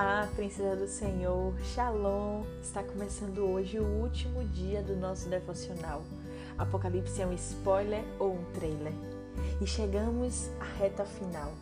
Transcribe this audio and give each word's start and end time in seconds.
Olá, 0.00 0.28
princesa 0.36 0.76
do 0.76 0.86
Senhor, 0.86 1.52
Shalom! 1.74 2.44
Está 2.62 2.84
começando 2.84 3.38
hoje 3.38 3.80
o 3.80 3.84
último 3.84 4.44
dia 4.44 4.80
do 4.80 4.94
nosso 4.94 5.28
devocional. 5.28 6.04
Apocalipse 6.56 7.20
é 7.20 7.26
um 7.26 7.32
spoiler 7.32 8.04
ou 8.16 8.34
um 8.34 8.44
trailer? 8.52 8.92
E 9.60 9.66
chegamos 9.66 10.50
à 10.60 10.64
reta 10.78 11.04
final. 11.04 11.52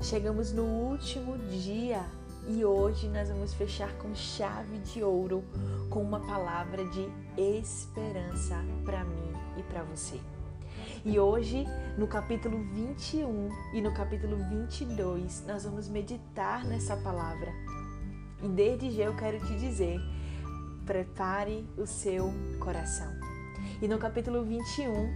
Chegamos 0.00 0.50
no 0.50 0.62
último 0.62 1.36
dia 1.36 2.02
e 2.48 2.64
hoje 2.64 3.06
nós 3.08 3.28
vamos 3.28 3.52
fechar 3.52 3.92
com 3.98 4.14
chave 4.14 4.78
de 4.78 5.02
ouro 5.02 5.44
com 5.90 6.00
uma 6.00 6.20
palavra 6.20 6.86
de 6.86 7.06
esperança 7.36 8.64
para 8.82 9.04
mim 9.04 9.32
e 9.58 9.62
para 9.62 9.82
você. 9.82 10.18
E 11.04 11.18
hoje, 11.18 11.66
no 11.98 12.06
capítulo 12.06 12.58
21 12.72 13.48
e 13.74 13.82
no 13.82 13.92
capítulo 13.92 14.36
22, 14.36 15.44
nós 15.46 15.64
vamos 15.64 15.88
meditar 15.88 16.64
nessa 16.64 16.96
palavra. 16.96 17.52
E 18.42 18.48
desde 18.48 18.90
já 18.90 19.04
eu 19.04 19.16
quero 19.16 19.38
te 19.46 19.56
dizer: 19.58 20.00
prepare 20.86 21.66
o 21.76 21.86
seu 21.86 22.32
coração. 22.58 23.12
E 23.80 23.88
no 23.88 23.98
capítulo 23.98 24.44
21, 24.44 25.12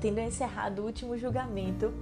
tendo 0.00 0.20
encerrado 0.20 0.80
o 0.80 0.86
último 0.86 1.16
julgamento, 1.16 1.92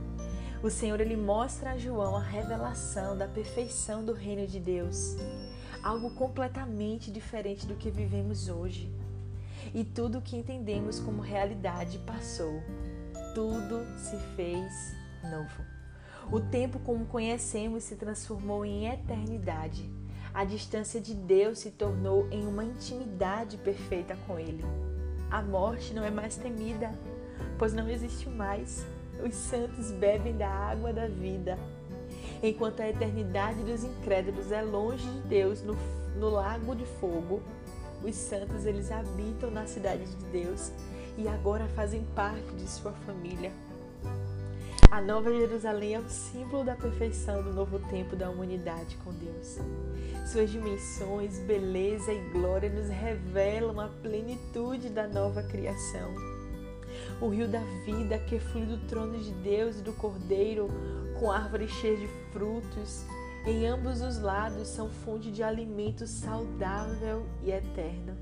o 0.63 0.71
Senhor 0.71 1.01
ele 1.01 1.17
mostra 1.17 1.73
a 1.73 1.77
João 1.77 2.17
a 2.17 2.23
revelação 2.23 3.17
da 3.17 3.29
perfeição 3.29 4.05
do 4.05 4.13
reino 4.13 4.47
de 4.47 4.59
Deus, 4.59 5.17
algo 5.83 6.11
completamente 6.11 7.11
diferente 7.11 7.67
do 7.67 7.75
que 7.75 7.91
vivemos 7.91 8.49
hoje. 8.49 8.91
E 9.75 9.83
tudo 9.83 10.19
o 10.19 10.23
que 10.23 10.37
entendemos 10.37 11.01
como 11.01 11.21
realidade 11.21 11.99
passou. 11.99 12.63
Tudo 13.35 13.85
se 13.99 14.17
fez 14.37 14.95
novo. 15.25 15.65
O 16.31 16.41
tempo 16.41 16.79
como 16.79 17.05
conhecemos 17.07 17.83
se 17.83 17.97
transformou 17.97 18.65
em 18.65 18.87
eternidade. 18.87 19.91
A 20.33 20.45
distância 20.45 21.01
de 21.01 21.13
Deus 21.13 21.59
se 21.59 21.73
tornou 21.73 22.29
em 22.31 22.47
uma 22.47 22.65
intimidade 22.65 23.57
perfeita 23.57 24.17
com 24.27 24.39
Ele. 24.39 24.65
A 25.31 25.43
morte 25.43 25.93
não 25.93 26.05
é 26.05 26.11
mais 26.11 26.37
temida, 26.37 26.93
pois 27.59 27.75
não 27.75 27.89
existe 27.89 28.29
mais. 28.29 28.87
Os 29.25 29.35
santos 29.35 29.91
bebem 29.91 30.37
da 30.37 30.49
água 30.49 30.93
da 30.93 31.09
vida. 31.09 31.59
Enquanto 32.43 32.81
a 32.81 32.89
eternidade 32.89 33.63
dos 33.65 33.83
incrédulos 33.83 34.53
é 34.53 34.63
longe 34.63 35.09
de 35.09 35.21
Deus 35.23 35.63
no, 35.63 35.77
no 36.17 36.31
lago 36.31 36.77
de 36.77 36.85
fogo, 36.87 37.43
os 38.05 38.15
santos 38.15 38.67
eles 38.67 38.93
habitam 38.93 39.51
na 39.51 39.67
cidade 39.67 40.05
de 40.05 40.25
Deus 40.27 40.71
e 41.17 41.27
agora 41.27 41.67
fazem 41.69 42.05
parte 42.15 42.53
de 42.55 42.69
sua 42.69 42.93
família. 43.07 43.51
A 44.91 45.01
Nova 45.01 45.33
Jerusalém 45.33 45.95
é 45.95 45.99
o 45.99 46.09
símbolo 46.09 46.65
da 46.65 46.77
perfeição 46.77 47.43
do 47.43 47.53
novo 47.53 47.79
tempo 47.91 48.15
da 48.15 48.31
humanidade 48.31 48.97
com 48.99 49.13
Deus. 49.13 49.59
Suas 50.31 50.51
dimensões, 50.51 51.39
beleza 51.41 52.13
e 52.13 52.31
glória 52.31 52.71
nos 52.71 52.89
revelam 52.89 53.81
a 53.81 53.89
plenitude 53.89 54.91
da 54.91 55.09
nova 55.09 55.43
criação. 55.43 56.15
O 57.21 57.29
rio 57.29 57.49
da 57.49 57.61
vida 57.85 58.19
que 58.19 58.39
flui 58.39 58.67
do 58.67 58.79
trono 58.87 59.19
de 59.19 59.33
Deus 59.33 59.79
e 59.79 59.83
do 59.83 59.93
Cordeiro, 59.95 60.69
com 61.19 61.31
árvores 61.31 61.71
cheias 61.71 61.99
de 61.99 62.09
frutos, 62.33 63.05
em 63.47 63.67
ambos 63.67 64.01
os 64.01 64.19
lados 64.19 64.69
são 64.69 64.89
fonte 64.89 65.31
de 65.31 65.43
alimento 65.43 66.07
saudável 66.07 67.27
e 67.43 67.51
eterno. 67.51 68.17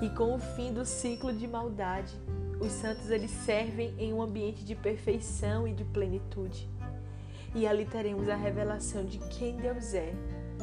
E 0.00 0.08
com 0.10 0.36
o 0.36 0.38
fim 0.38 0.72
do 0.72 0.84
ciclo 0.84 1.32
de 1.32 1.48
maldade, 1.48 2.14
os 2.60 2.70
santos 2.70 3.10
eles 3.10 3.30
servem 3.30 3.92
em 3.98 4.12
um 4.12 4.22
ambiente 4.22 4.64
de 4.64 4.76
perfeição 4.76 5.66
e 5.66 5.72
de 5.72 5.84
plenitude. 5.84 6.68
E 7.54 7.66
ali 7.66 7.84
teremos 7.84 8.28
a 8.28 8.36
revelação 8.36 9.04
de 9.04 9.18
quem 9.18 9.56
Deus 9.56 9.94
é, 9.94 10.12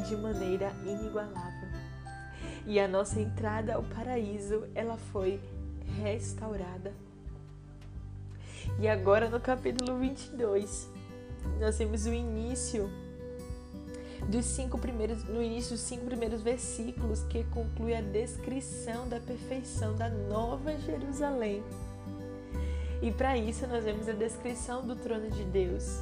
de 0.08 0.16
maneira 0.16 0.72
inigualável. 0.86 1.68
E 2.66 2.80
a 2.80 2.88
nossa 2.88 3.20
entrada 3.20 3.76
ao 3.76 3.84
paraíso, 3.84 4.64
ela 4.74 4.96
foi 4.96 5.42
restaurada. 6.02 6.94
E 8.80 8.88
agora 8.88 9.30
no 9.30 9.40
capítulo 9.40 10.00
22, 10.00 10.90
nós 11.60 11.78
temos 11.78 12.06
o 12.06 12.14
início 12.14 12.90
dos 14.28 14.46
cinco 14.46 14.78
primeiros, 14.78 15.24
no 15.24 15.42
início 15.42 15.72
dos 15.72 15.82
cinco 15.82 16.06
primeiros 16.06 16.42
versículos 16.42 17.24
que 17.24 17.46
conclui 17.46 17.96
a 17.96 18.02
descrição 18.02 19.08
da 19.08 19.20
perfeição 19.20 19.96
da 19.96 20.10
nova 20.10 20.78
Jerusalém. 20.78 21.64
E 23.02 23.12
para 23.12 23.38
isso 23.38 23.66
nós 23.68 23.84
vemos 23.84 24.10
a 24.10 24.14
descrição 24.14 24.86
do 24.86 24.96
trono 24.96 25.30
de 25.30 25.44
Deus, 25.46 26.02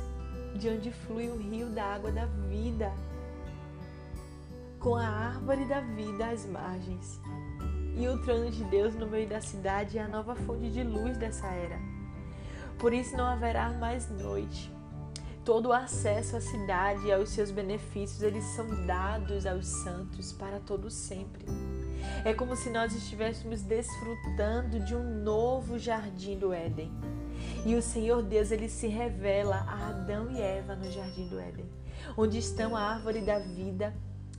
de 0.56 0.70
onde 0.70 0.92
flui 0.92 1.30
o 1.30 1.38
rio 1.38 1.68
da 1.70 1.84
água 1.84 2.12
da 2.12 2.26
vida, 2.26 2.92
com 4.80 4.96
a 4.96 5.08
árvore 5.08 5.66
da 5.66 5.82
vida 5.82 6.28
às 6.28 6.46
margens. 6.46 7.20
E 7.98 8.08
o 8.08 8.22
trono 8.24 8.50
de 8.50 8.64
Deus 8.66 8.96
no 8.96 9.08
meio 9.08 9.28
da 9.28 9.40
cidade 9.40 9.98
é 9.98 10.02
a 10.02 10.08
nova 10.08 10.36
fonte 10.36 10.70
de 10.70 10.84
luz 10.84 11.18
dessa 11.18 11.48
era. 11.48 11.80
Por 12.80 12.94
isso 12.94 13.16
não 13.16 13.26
haverá 13.26 13.70
mais 13.70 14.10
noite, 14.10 14.72
Todo 15.46 15.68
o 15.68 15.74
acesso 15.74 16.36
à 16.36 16.42
cidade 16.42 17.06
e 17.06 17.14
aos 17.14 17.30
seus 17.30 17.52
benefícios, 17.52 18.24
eles 18.24 18.44
são 18.56 18.66
dados 18.88 19.46
aos 19.46 19.68
santos 19.68 20.34
para 20.34 20.60
todo 20.60 20.90
sempre. 20.90 21.46
É 22.26 22.34
como 22.34 22.56
se 22.56 22.72
nós 22.72 22.96
estivéssemos 22.96 23.62
desfrutando 23.62 24.80
de 24.80 24.96
um 24.96 25.22
novo 25.24 25.78
jardim 25.78 26.36
do 26.36 26.52
Éden. 26.52 26.92
E 27.64 27.76
o 27.76 27.82
Senhor 27.82 28.24
Deus, 28.24 28.50
ele 28.50 28.68
se 28.68 28.88
revela 28.88 29.58
a 29.68 29.90
Adão 29.90 30.32
e 30.32 30.42
Eva 30.42 30.76
no 30.76 30.92
jardim 30.92 31.28
do 31.28 31.40
Éden, 31.40 31.70
onde 32.18 32.40
estão 32.40 32.76
a 32.76 32.82
árvore 32.82 33.22
da 33.22 33.38
vida 33.38 33.96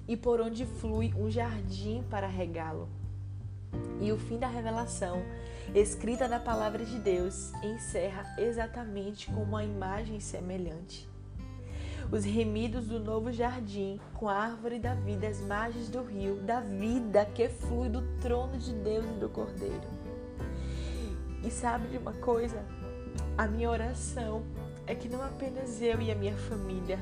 e 0.09 0.17
por 0.17 0.41
onde 0.41 0.67
flui 0.67 1.15
um 1.17 1.31
jardim 1.31 2.03
para 2.11 2.27
regá-lo. 2.27 2.88
E 4.00 4.12
o 4.12 4.19
fim 4.19 4.38
da 4.38 4.47
revelação, 4.47 5.22
escrita 5.75 6.28
na 6.28 6.38
palavra 6.38 6.84
de 6.84 6.99
Deus, 6.99 7.53
encerra 7.62 8.25
exatamente 8.38 9.27
com 9.27 9.43
uma 9.43 9.65
imagem 9.65 10.21
semelhante. 10.21 11.09
Os 12.10 12.25
remidos 12.25 12.87
do 12.87 13.00
novo 13.00 13.32
jardim, 13.32 14.00
com 14.15 14.28
a 14.28 14.34
árvore 14.34 14.78
da 14.78 14.94
vida 14.94 15.26
às 15.26 15.41
margens 15.41 15.88
do 15.88 16.03
rio, 16.03 16.37
da 16.37 16.60
vida 16.60 17.25
que 17.25 17.49
flui 17.49 17.88
do 17.88 18.03
trono 18.21 18.56
de 18.59 18.72
Deus 18.72 19.05
e 19.05 19.19
do 19.19 19.28
Cordeiro. 19.28 19.88
E 21.43 21.50
sabe 21.50 21.88
de 21.88 21.99
uma 21.99 22.12
coisa? 22.12 22.65
A 23.37 23.47
minha 23.47 23.71
oração 23.71 24.44
é 24.87 24.94
que 24.94 25.09
não 25.09 25.22
apenas 25.22 25.82
eu 25.82 26.00
e 26.00 26.12
a 26.12 26.15
minha 26.15 26.37
família 26.37 26.99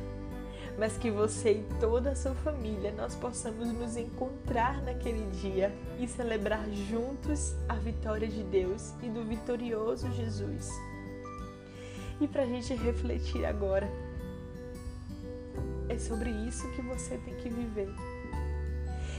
mas 0.79 0.97
que 0.97 1.11
você 1.11 1.53
e 1.53 1.67
toda 1.79 2.11
a 2.11 2.17
sua 2.17 2.35
família 2.35 2.93
nós 2.93 3.15
possamos 3.15 3.69
nos 3.73 3.97
encontrar 3.97 4.83
naquele 4.83 5.25
dia 5.31 5.73
e 6.01 6.09
celebrar 6.09 6.69
juntos 6.71 7.55
a 7.69 7.75
vitória 7.75 8.27
de 8.27 8.43
Deus 8.43 8.93
e 9.03 9.09
do 9.09 9.25
vitorioso 9.25 10.11
Jesus. 10.13 10.69
E 12.21 12.27
para 12.27 12.43
a 12.43 12.47
gente 12.47 12.75
refletir 12.75 13.45
agora, 13.45 13.89
é 15.89 15.99
sobre 15.99 16.31
isso 16.31 16.69
que 16.73 16.83
você 16.83 17.19
tem 17.19 17.35
que 17.37 17.49
viver. 17.49 17.89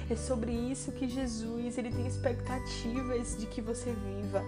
É 0.09 0.15
sobre 0.15 0.51
isso 0.51 0.91
que 0.91 1.07
Jesus 1.07 1.77
ele 1.77 1.91
tem 1.91 2.05
expectativas 2.05 3.37
de 3.37 3.47
que 3.47 3.61
você 3.61 3.91
viva. 3.91 4.43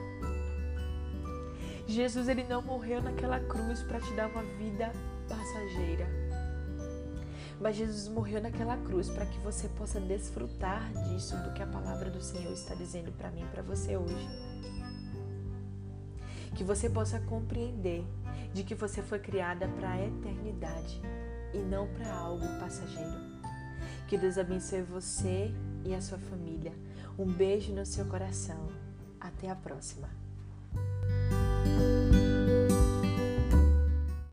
Jesus 1.88 2.28
ele 2.28 2.44
não 2.44 2.62
morreu 2.62 3.02
naquela 3.02 3.40
cruz 3.40 3.82
para 3.82 4.00
te 4.00 4.14
dar 4.14 4.28
uma 4.28 4.44
vida 4.44 4.92
passageira 5.28 6.27
mas 7.60 7.76
Jesus 7.76 8.08
morreu 8.08 8.42
naquela 8.42 8.78
cruz 8.78 9.10
para 9.10 9.26
que 9.26 9.40
você 9.40 9.68
possa 9.70 10.00
desfrutar 10.00 10.92
disso, 11.04 11.36
do 11.38 11.54
que 11.54 11.64
a 11.64 11.68
palavra 11.68 12.10
do 12.10 12.22
Senhor 12.22 12.52
está 12.54 12.76
dizendo 12.76 13.12
para 13.12 13.32
mim 13.32 13.44
e 13.44 13.48
para 13.48 13.64
você 13.64 13.98
hoje. 13.98 14.28
Que 16.56 16.64
você 16.64 16.90
possa 16.90 17.20
compreender 17.22 18.06
de 18.54 18.64
que 18.64 18.76
você 18.76 19.02
foi 19.02 19.20
criada 19.20 19.68
para 19.68 19.92
a 19.92 20.06
eternidade 20.06 21.02
e 21.54 21.58
não 21.58 21.88
para 21.88 22.12
algo 22.14 22.46
passageiro. 22.60 23.38
Que 24.08 24.18
Deus 24.18 24.38
abençoe 24.38 24.82
você 24.82 25.54
e 25.84 25.94
a 25.94 26.02
sua 26.02 26.18
família. 26.18 26.74
Um 27.18 27.26
beijo 27.26 27.74
no 27.74 27.86
seu 27.86 28.06
coração. 28.06 28.70
Até 29.20 29.50
a 29.50 29.56
próxima. 29.56 30.27